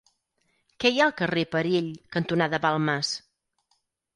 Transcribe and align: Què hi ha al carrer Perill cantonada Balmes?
Què 0.83 0.91
hi 0.93 0.95
ha 1.01 1.03
al 1.09 1.13
carrer 1.19 1.43
Perill 1.51 1.91
cantonada 2.17 2.61
Balmes? 2.65 3.13